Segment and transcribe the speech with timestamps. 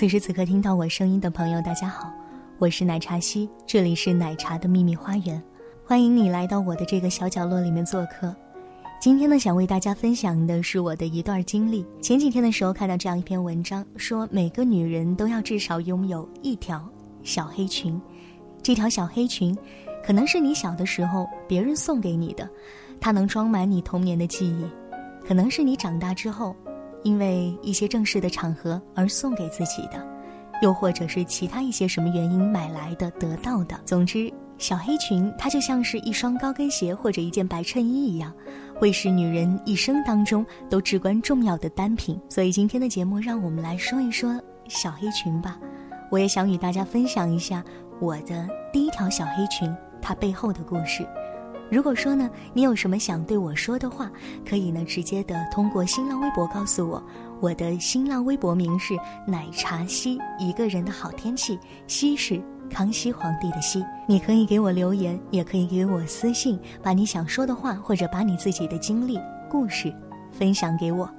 [0.00, 2.10] 此时此刻听到我声音的朋友，大家好，
[2.56, 5.42] 我是奶茶西，这里是奶茶的秘密花园，
[5.84, 8.34] 欢迎你来到我的这个小角落里面做客。
[8.98, 11.84] 今天呢，想为大家分享的是我的一段经历。
[12.00, 16.82] 前几天的时候看到这样一篇文章，说每个女人都要至少拥有一条
[17.22, 18.00] 小黑裙，
[18.62, 19.54] 这条小黑裙，
[20.02, 22.48] 可能是你小的时候别人送给你的，
[22.98, 24.64] 它能装满你童年的记忆；
[25.28, 26.56] 可能是你长大之后，
[27.02, 30.06] 因为一些正式的场合而送给自己的，
[30.62, 33.80] 又或者是其他一些什么原因买来的、得到的。
[33.84, 38.32] 总之，小黑裙它就像是一双高跟鞋或者一件白衬衣一样。
[38.78, 45.58] 会是女人一生当中都至关重要的单品，所以今天的节目让我们来说一说小黑裙吧。
[46.10, 47.62] 我也想与大家分享一下
[48.00, 51.06] 我的第一条小黑裙它背后的故事。
[51.70, 54.10] 如果说呢，你有什么想对我说的话，
[54.48, 57.02] 可以呢直接的通过新浪微博告诉我。
[57.40, 58.94] 我的新浪微博名是
[59.26, 62.42] 奶茶西，一个人的好天气，西是。
[62.72, 69.18] 康熙皇帝的西，你可以给我留言，也可以给我私信，把你想说的话或者把你自己的经历、
[69.50, 69.92] 故事
[70.30, 71.10] 分享给我。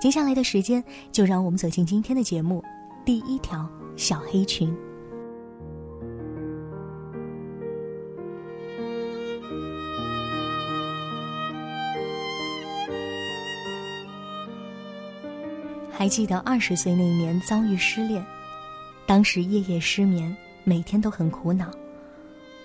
[0.00, 2.64] 接下来的时间，就让我们走进今天的节目。
[3.04, 4.74] 第一条小黑裙。
[16.00, 18.24] 还记得二十岁那年遭遇失恋，
[19.04, 20.34] 当时夜夜失眠。
[20.64, 21.70] 每天都很苦恼，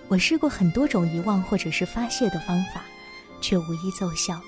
[0.08, 2.82] 我试过很多种遗忘或者是发泄的方法，
[3.42, 4.40] 却无一奏效。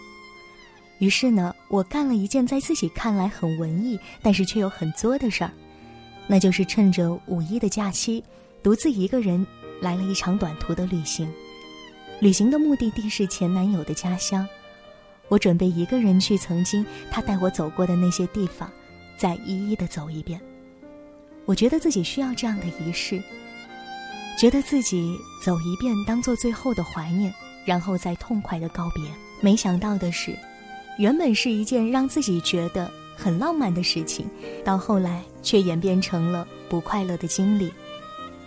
[1.00, 5.50] 于是呢，我干了一件在自己看来很文艺，但是却又很作的事儿，
[6.27, 8.25] 那就是趁着五一的假期，
[8.62, 9.47] 独自一个人
[9.82, 11.31] 来了一场短途的旅行。
[12.21, 14.48] 旅行的目的地是前男友的家乡，
[15.28, 18.71] 我准备一个人去曾经他带我走过的那些地方，
[19.18, 20.40] 再一一的走一遍。
[21.44, 23.22] 我觉得自己需要这样的仪式，
[24.38, 27.32] 觉得自己走一遍当做最后的怀念，
[27.64, 29.04] 然后再痛快的告别。
[29.40, 30.36] 没想到的是，
[30.98, 34.28] 原本是一件让自己觉得很浪漫的事情，
[34.64, 37.72] 到后来却演变成了不快乐的经历。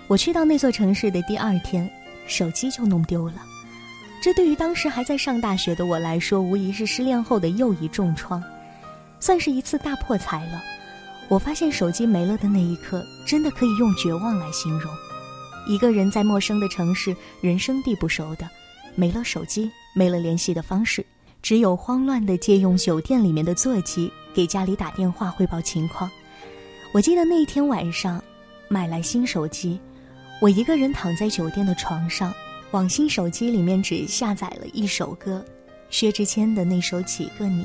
[0.07, 1.89] 我去到那座城市的第二天，
[2.27, 3.41] 手机就弄丢了。
[4.21, 8.43] 这对于当时还在上大学的我来说，无疑是失恋后的又一重创，
[9.21, 10.61] 算是一次大破财了。
[11.29, 14.91] 我发现手机没了的那一刻，真的可以用绝望来形容。
[15.65, 18.49] 一个人在陌生的城市，人生地不熟的，
[18.95, 21.05] 没了手机，没了联系的方式，
[21.41, 26.09] 只有慌乱的借用酒店里面的座机给家里打电话汇报情况。
[26.91, 28.21] 我记得那一天晚上，
[28.67, 29.79] 买来新手机，
[30.41, 32.33] 我一个人躺在酒店的床上，
[32.71, 35.45] 往新手机里面只下载了一首歌，
[35.89, 37.63] 薛之谦的那首《几个你》。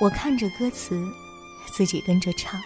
[0.00, 1.08] 我看着歌词。
[1.72, 2.60] 自己跟着唱，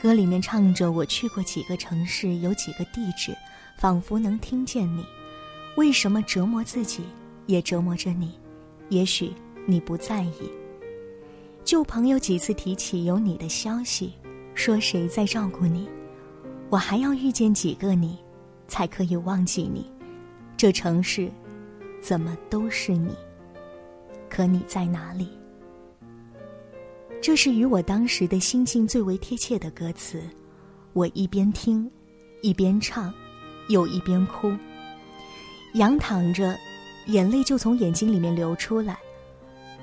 [0.00, 3.36] 歌里面唱着我去过几个城市，有几个地址，
[3.76, 5.04] 仿佛能听见你。
[5.76, 7.02] 为什么折磨自己，
[7.46, 8.38] 也折磨着你？
[8.88, 9.32] 也许
[9.66, 10.52] 你不在意。
[11.64, 14.12] 旧朋友几次提起有你的消息，
[14.54, 15.88] 说谁在照顾你？
[16.68, 18.16] 我还要遇见几个你，
[18.68, 19.90] 才可以忘记你？
[20.56, 21.28] 这城市，
[22.00, 23.12] 怎么都是你？
[24.28, 25.28] 可你在哪里？
[27.22, 30.22] 这是与我当时的心境最为贴切的歌词，
[30.94, 31.88] 我一边听，
[32.40, 33.12] 一边唱，
[33.68, 34.56] 又一边哭。
[35.74, 36.58] 仰躺着，
[37.06, 38.98] 眼泪就从眼睛里面流出来，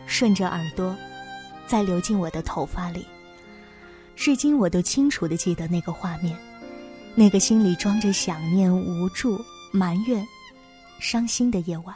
[0.07, 0.95] 顺着耳朵，
[1.67, 3.05] 再流进我的头发里。
[4.15, 6.35] 至今我都清楚的记得那个画面，
[7.13, 9.39] 那个心里装着想念、无助、
[9.71, 10.27] 埋怨、
[10.99, 11.95] 伤心的夜晚。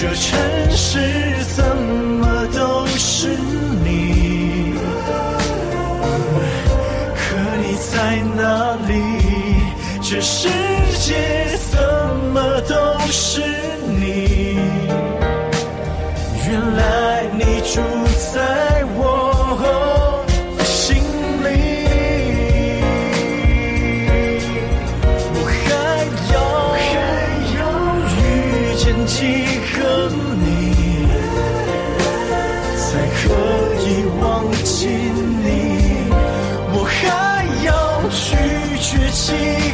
[0.00, 0.40] 这城
[0.70, 0.98] 市
[1.54, 3.36] 怎么都是
[3.84, 4.72] 你？
[7.14, 7.20] 可
[7.60, 8.40] 你在哪
[8.88, 8.94] 里？
[10.00, 10.48] 这是
[38.20, 38.36] 去
[38.78, 39.69] 崛起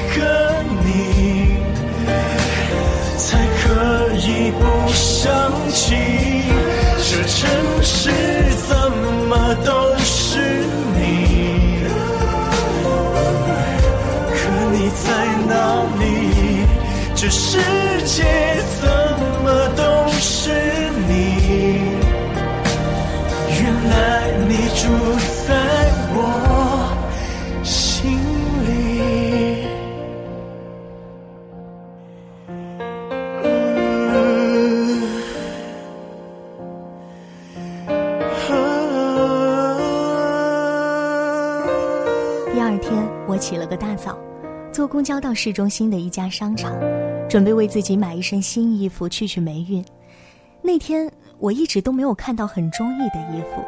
[43.38, 44.19] 起了个大早，
[44.73, 46.73] 坐公交到市中心的一家商场，
[47.28, 49.85] 准备为自己买一身新衣服去去霉运。
[50.62, 53.64] 那天我一直都没有看到很中意的衣服，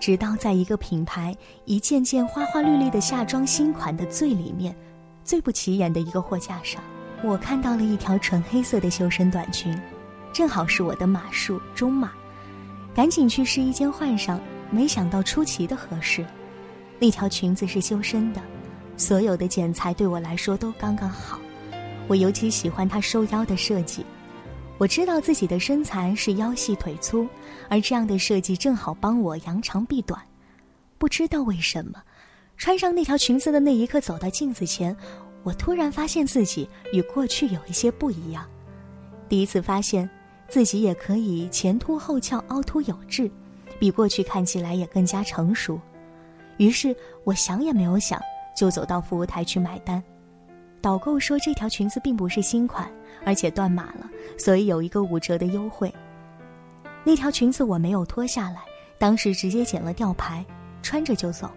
[0.00, 4.74] 直到在一个品牌一件件花花绿绿的夏装新款的最里面，
[5.24, 6.82] 最不起眼的一个货架上，
[7.22, 9.78] 我看到了一条纯黑色的修身短裙，
[10.32, 12.12] 正好是我的码数中码，
[12.94, 14.40] 赶紧去试衣间换上。
[14.74, 16.24] 没想到出奇的合适，
[16.98, 18.40] 那条裙子是修身的，
[18.96, 21.38] 所有的剪裁对我来说都刚刚好。
[22.08, 24.04] 我尤其喜欢它收腰的设计。
[24.78, 27.26] 我知道自己的身材是腰细腿粗，
[27.68, 30.20] 而这样的设计正好帮我扬长避短。
[30.98, 32.02] 不知道为什么，
[32.56, 34.96] 穿上那条裙子的那一刻，走到镜子前，
[35.42, 38.44] 我突然发现自己与过去有一些不一样。
[39.28, 40.08] 第一次发现，
[40.48, 43.30] 自己也可以前凸后翘、凹凸有致。
[43.78, 45.80] 比过去看起来也更加成熟，
[46.56, 46.94] 于是
[47.24, 48.20] 我想也没有想，
[48.56, 50.02] 就走到服务台去买单。
[50.80, 52.90] 导购说这条裙子并不是新款，
[53.24, 55.92] 而且断码了，所以有一个五折的优惠。
[57.04, 58.62] 那条裙子我没有脱下来，
[58.98, 60.44] 当时直接剪了吊牌，
[60.82, 61.50] 穿着就走。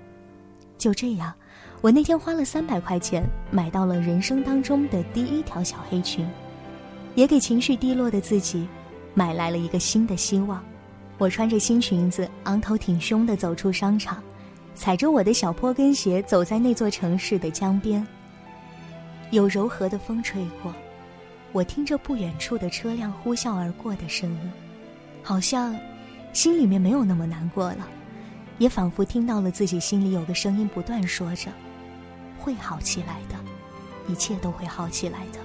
[0.78, 1.34] 就这样，
[1.82, 6.28] 我那天花了三百块钱买到了人生当中的第一条小黑裙，
[7.16, 8.68] 也给情绪低落的自己
[9.14, 10.64] 买来了一个新的希望。
[11.18, 14.22] 我穿着新裙子，昂头挺胸地走出商场，
[14.76, 18.06] 踩着我的小坡跟鞋，走在那座城市的江边。
[19.32, 20.74] 有柔和的风吹过，
[21.52, 24.52] 我听着不远处的车辆呼啸而过的声音，
[25.24, 25.76] 好像
[26.34, 27.88] 心里面没有那么难过了，
[28.58, 31.50] 也仿佛听到了自己心里有个声音不断说着
[32.38, 33.36] ：“会好起来的，
[34.08, 35.40] 一切都会好起来的。”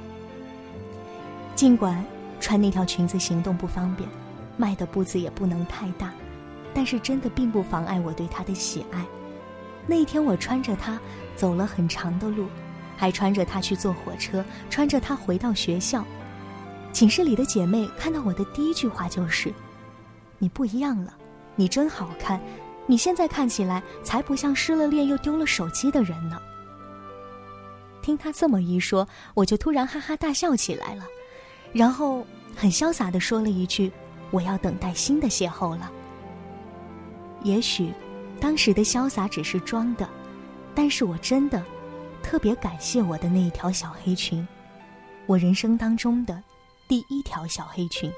[1.55, 2.05] 尽管
[2.41, 4.09] 穿那条裙子行动不方便。
[4.57, 6.13] 迈的步子也不能太大，
[6.75, 9.03] 但是真的并不妨碍我对它的喜爱。
[9.87, 10.99] 那一天，我穿着它
[11.35, 12.47] 走了很长的路，
[12.97, 16.05] 还穿着它去坐火车，穿着它回到学校。
[16.93, 19.53] 寝室里的姐妹看到我的第一句话就是
[20.39, 21.15] ：“你不一样了，
[21.57, 22.41] 你真好看，
[22.87, 26.41] 你现在看起来才不像失了恋又丢了手机的人呢。”
[28.03, 31.05] 听她这么一说，我就突然哈哈大笑起来了，
[31.73, 33.93] 然后很潇洒地说了一句。
[34.33, 35.91] 我要等待新的邂逅了。
[37.43, 37.93] 也许，
[38.41, 40.09] 当时的潇洒只是装的，
[40.75, 41.63] 但是我真的
[42.23, 44.47] 特别感谢我的那一条小黑裙，
[45.27, 46.43] 我人生当中的
[46.89, 48.11] 第一条小黑裙。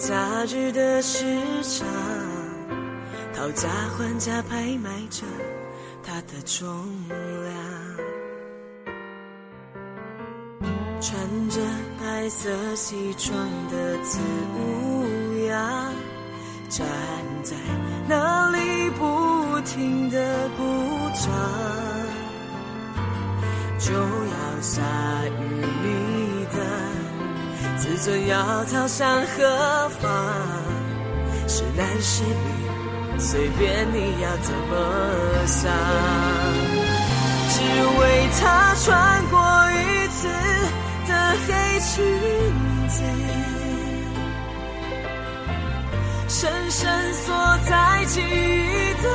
[0.00, 0.16] 假
[0.46, 1.26] 日的市
[1.62, 1.86] 场，
[3.34, 5.26] 讨价还价拍卖着
[6.02, 6.66] 它的重
[7.44, 7.54] 量。
[11.02, 11.60] 穿着
[12.00, 13.36] 白色西装
[13.70, 14.18] 的字
[14.54, 15.04] 母
[15.48, 15.92] 呀，
[16.70, 16.86] 站
[17.42, 17.54] 在
[18.08, 20.62] 那里不停的鼓
[21.12, 21.30] 掌。
[23.78, 24.80] 就要下
[25.26, 25.64] 雨，
[27.90, 30.08] 自尊要逃向何方？
[31.48, 34.72] 是男是女，随便你要怎么
[35.44, 35.72] 想。
[37.48, 37.60] 只
[37.98, 39.40] 为他穿过
[39.72, 40.28] 一次
[41.08, 41.12] 的
[41.48, 41.48] 黑
[41.80, 41.90] 裙
[42.86, 43.02] 子，
[46.28, 47.34] 深深锁
[47.68, 49.08] 在记忆的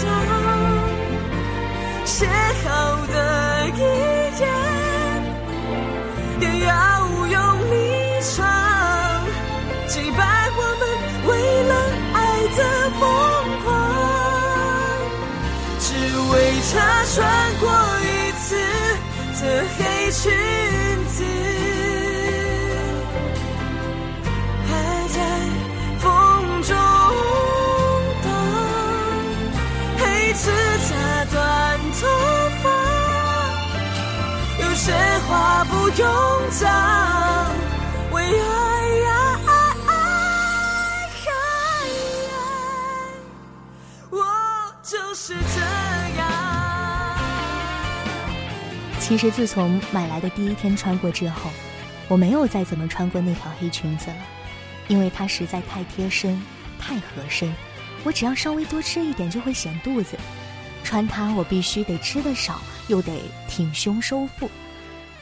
[0.00, 0.08] 墙。
[2.06, 2.26] 写
[2.64, 3.16] 好的
[17.12, 17.26] 穿
[17.58, 17.68] 过
[18.02, 18.54] 一次
[19.42, 19.42] 的
[19.76, 20.30] 黑裙
[21.08, 21.24] 子，
[24.68, 24.70] 还
[25.08, 25.18] 在
[25.98, 26.08] 风
[26.62, 26.70] 中
[28.22, 28.30] 荡，
[29.98, 30.52] 黑丝
[30.86, 30.88] 擦
[31.32, 31.34] 断
[32.00, 32.06] 头
[32.62, 32.64] 发，
[34.62, 34.92] 有些
[35.28, 35.30] 话
[35.64, 36.06] 不用
[36.60, 36.99] 讲。
[49.10, 51.50] 其实自从买来的第一天穿过之后，
[52.06, 54.16] 我没有再怎么穿过那条黑裙子了，
[54.86, 56.40] 因为它实在太贴身、
[56.78, 57.52] 太合身。
[58.04, 60.16] 我只要稍微多吃一点就会显肚子，
[60.84, 64.48] 穿它我必须得吃的少，又得挺胸收腹。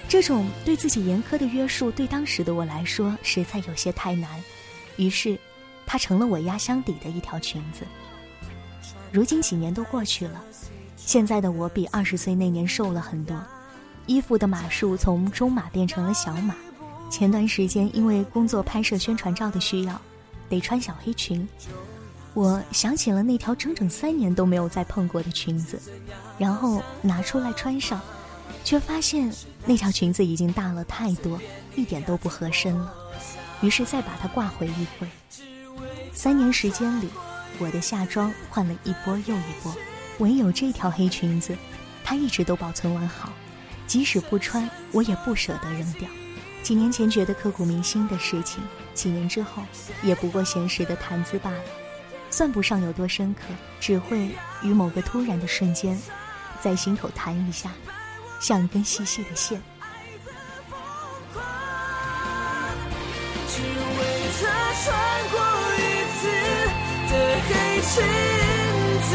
[0.06, 4.28] 这种对自己严苛的约束，对当时的我来说实在有些太难。
[4.98, 5.38] 于是，
[5.86, 7.86] 它成了我压箱底的一条裙子。
[9.10, 10.44] 如今几年都过去了，
[10.94, 13.34] 现在的我比二十岁那年瘦了很多，
[14.08, 16.56] 衣服的码数从中码变成了小码。
[17.10, 20.00] 前段时间因为工作拍摄宣传照的需要，
[20.48, 21.46] 得穿小黑裙。
[22.34, 25.80] 我想起了那条整整三年都没有再碰过的裙子，
[26.38, 28.00] 然后拿出来穿上，
[28.64, 29.32] 却发现
[29.64, 31.40] 那条裙子已经大了太多，
[31.76, 32.92] 一点都不合身了。
[33.60, 35.08] 于是再把它挂回衣柜。
[36.12, 37.08] 三年时间里，
[37.58, 39.74] 我的夏装换了一波又一波，
[40.18, 41.56] 唯有这条黑裙子，
[42.04, 43.32] 它一直都保存完好，
[43.88, 46.08] 即使不穿，我也不舍得扔掉。
[46.62, 49.62] 几年前觉得刻骨铭心的事情，几年之后，
[50.02, 51.62] 也不过闲时的谈资罢了。
[52.30, 53.40] 算不上有多深刻，
[53.80, 54.28] 只会
[54.62, 55.98] 于某个突然的瞬间，
[56.60, 57.70] 在心头弹一下，
[58.38, 59.62] 像一根细细的线。
[63.48, 64.04] 只为
[64.38, 64.46] 他
[64.84, 64.86] 穿
[65.30, 65.40] 过
[65.78, 65.80] 一
[66.12, 66.20] 次
[67.08, 67.14] 的
[67.48, 67.94] 黑裙
[69.08, 69.10] 子，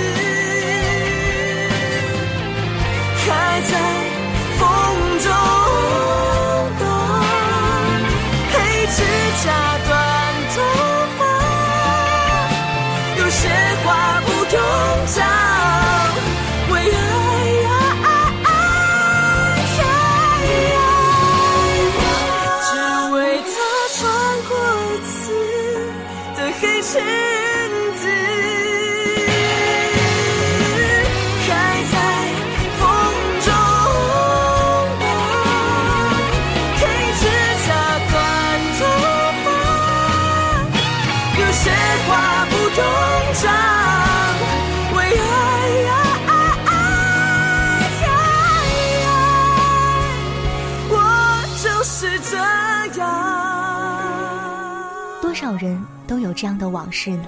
[55.54, 57.26] 少人都有这样的往事呢？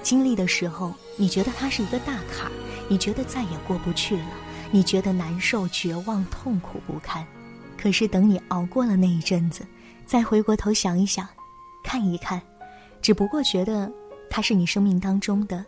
[0.00, 2.52] 经历的时候，你觉得它是一个大坎儿，
[2.88, 4.26] 你觉得再也过不去了，
[4.70, 7.26] 你觉得难受、绝望、痛苦不堪。
[7.76, 9.66] 可是等你熬过了那一阵子，
[10.06, 11.26] 再回过头想一想，
[11.82, 12.40] 看一看，
[13.02, 13.90] 只不过觉得
[14.30, 15.64] 它是你生命当中的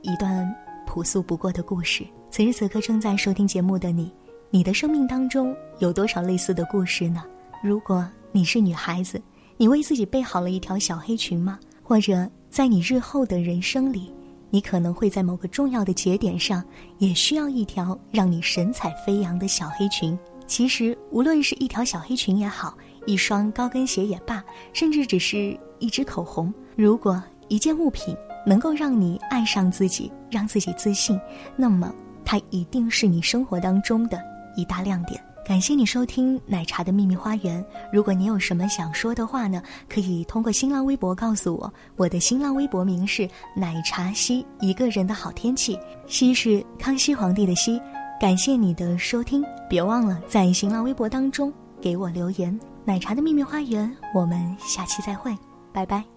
[0.00, 0.50] 一段
[0.86, 2.06] 朴素不过的故事。
[2.30, 4.10] 此时此刻正在收听节目的你，
[4.48, 7.22] 你的生命当中有多少类似的故事呢？
[7.62, 9.20] 如果你是女孩子。
[9.56, 11.58] 你为自己备好了一条小黑裙吗？
[11.82, 14.12] 或者在你日后的人生里，
[14.50, 16.64] 你可能会在某个重要的节点上，
[16.98, 20.18] 也需要一条让你神采飞扬的小黑裙。
[20.46, 31.18] 其实，无论是一条小黑裙也好，一双高跟鞋也罢，甚至只是一支口红，如果一件物品能够让你爱上自己，让自己自信，
[31.56, 34.20] 那么它一定是你生活当中的
[34.56, 35.22] 一大亮点。
[35.46, 37.64] 感谢你收听奶茶的秘密花园。
[37.92, 41.72] 如果你有什么想说的话呢，可以通过新浪微博告诉我。
[41.96, 45.78] 我的新浪微博名是奶茶西，一个人的好天气。
[46.06, 47.80] 西是康熙皇帝的西。
[48.18, 52.58] 感谢你的收听，别忘了在新浪微博当中给我留言。
[52.84, 55.36] 奶茶的秘密花园，我们下期再会，
[55.72, 56.13] 拜拜。